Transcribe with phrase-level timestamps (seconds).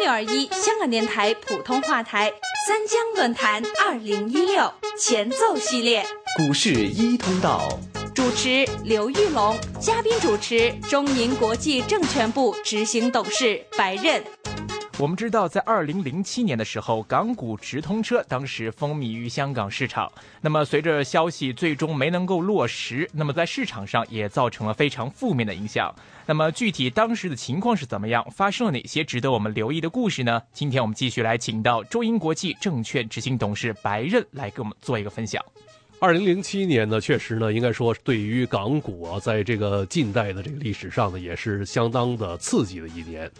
[0.00, 2.32] 六二一香港电台普通话台
[2.66, 6.02] 三江论坛二零一六前奏系列，
[6.38, 7.68] 股市一通道，
[8.14, 14.24] 主持刘玉龙，嘉宾主持中银国际证券部执行董事白刃。
[15.00, 20.12] 我们知道，在二零零七年的时候，港股直通车当时风靡于香港市场。
[20.42, 25.90] 那么，随着消息最终没能够落实，那么在市场上也造成了非常负面的影响。
[26.26, 28.30] 那么，具体当时的情况是怎么样？
[28.30, 30.42] 发生了哪些值得我们留意的故事呢？
[30.52, 35.42] 今天我们继续来请到中银国际证券执行董事白刃来给我们做一个分享。
[36.00, 43.30] 二零零七年呢，确实呢，应该说对于港股啊，在这个近代的这个历史上呢，也是相当的刺激的一年。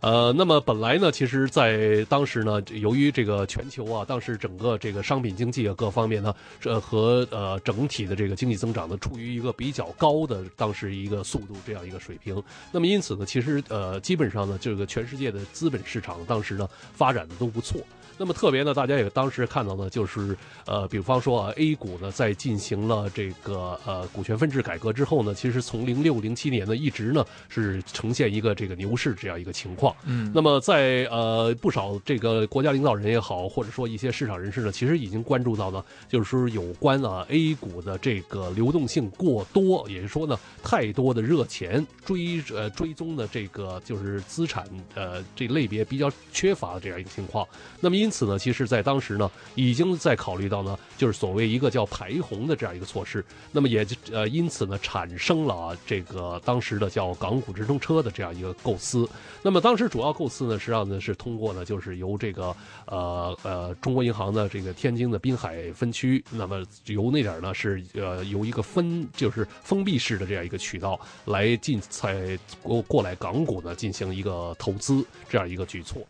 [0.00, 12.42] 呃，那么本来呢，其实，在当时呢，由于这个全球啊，当时整个这个商品经济啊各方面呢，这和呃整体的这个经济增长呢，处于一个比较高的当时一个速度这样一个水平。
[12.72, 17.80] 那么因此呢，其实呃基本上呢，这个全世界的资本市场当时呢发展的都不错。
[18.20, 29.94] 那么特别呢，大家也当时看到呢，就是呃，比方说啊，A 股呢在进行了这个呃股权分置改革之后呢，其实从零六零七年呢一直呢是呈现一个这个牛市这样一个情况。
[30.04, 47.46] 嗯，那么在呃不少这个国家领导人也好，或者说一些市场人士呢，其实已经关注到呢，就是说有关啊 A 股的这个流动性过多，也就是说呢太多的热钱追呃追踪的这个就是资产呃这类别比较缺乏的这样一个情况。
[47.80, 53.24] 那么因此呢，其实在当时呢，已经在考虑到呢，就是所谓一个叫排红的这样一个措施。
[53.50, 59.08] 那么也呃因此呢，产生了这个当时的叫港股直通车的这样一个构思。
[59.42, 62.54] 那么当时主要构思呢，实际上呢是通过呢，就是由这个
[62.86, 76.06] 呃呃中国银行的这个天津的滨海分区，那么由那点呢是呃由一个分就是封闭式的这样一个渠道来进才过过来港股呢进行一个投资这样一个举措。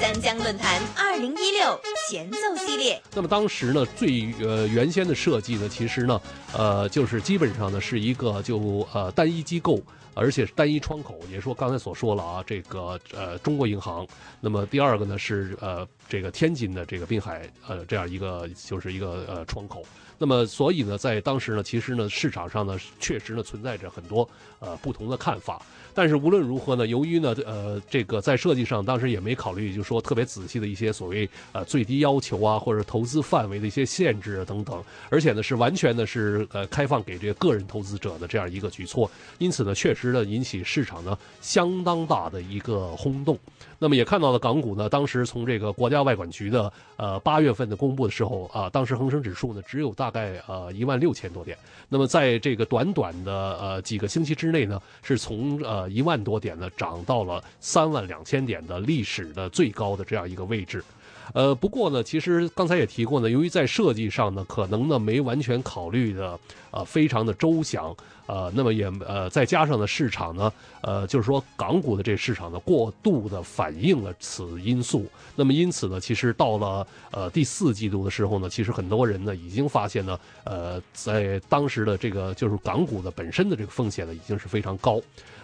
[0.00, 3.02] 三江论坛二零一六前奏系列。
[3.14, 6.20] 那么当时呢，最呃原先的设计呢，其实呢，
[6.52, 9.80] 呃，就是基本上呢是一个就呃单一机构，
[10.18, 14.06] 而且是单一窗口，也说刚才所说了啊，这个呃中国银行。
[14.40, 19.82] 那么第二个呢是呃这个天津的这个滨海呃这样一个就是一个呃窗口。
[20.20, 24.28] 那么所以呢，在当时呢，其实呢市场上呢确实呢存在着很多
[24.58, 25.62] 呃不同的看法。
[25.94, 43.38] 但是无论如何呢，由于呢，呃，这个在设计上当时也没考虑，就是说特别仔细的一些所谓呃最低要求啊，或者投资范围的一些限制啊等等，而且呢是完全的是呃开放给这个个人投资者的这样一个举措，因此呢，确实呢引起市场呢相当大的一个轰动。
[43.78, 51.56] 那么也看到了港股呢，当时从这个国家外管局的呃八月份的公布的时候啊，当时恒生指数呢只有大概呃一万六千多点，
[51.88, 60.82] 那么在这个短短的呃几个星期之内呢，是从呃一万多点呢涨到了三万两千点的历史的最高的这样一个位置。
[61.34, 66.40] 呃，不过呢，其实刚才也提过呢，由于在设计上呢，可能呢没完全考虑的
[66.70, 67.94] 呃非常的周详，
[68.28, 70.52] 呃，那么也呃再加上呢市场呢，
[70.82, 85.00] 呃就是说港股的这市场呢过度的反映了此因素，那么因此呢，其实到了呃第四季度的时候呢，其实很多人呢已经发现呢，呃在当时的这个就是港股的本身的这个风险呢已经是非常高。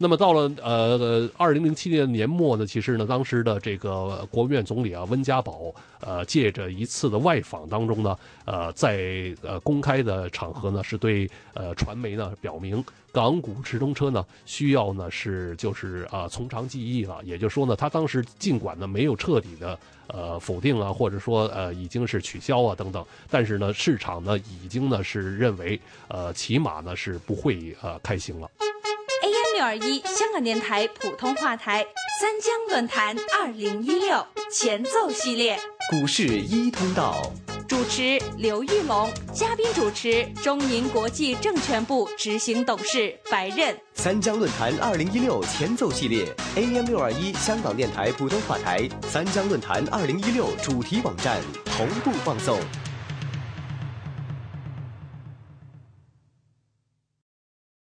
[0.00, 12.67] 那么到了呃二零零七年年末呢，其实呢，当时的这个国务院总理啊温家宝，呃借着一次的外访当中呢，呃在呃公开的场合呢，是对呃传媒呢表明，
[13.10, 28.50] 港股直通车呢需要呢是就是啊从长计议了，也就是说呢，他当时尽管呢没有彻底的呃否定啊，或者说呃已经是取消啊等等，但是呢市场呢已经呢是认为呃起码呢是不会呃开行了。
[29.22, 31.84] AM 六二一香港电台普通话台
[32.20, 35.58] 三江论坛二零一六前奏系列，
[35.90, 37.32] 股市一通道，
[37.68, 43.76] 主持刘玉龙，嘉宾主持中银国际证券部执行董事白任。
[43.92, 52.58] 三江论坛二零一六前奏系列，AM 六二一香港电台普通话台三江论坛二零一六主题网站同步放送。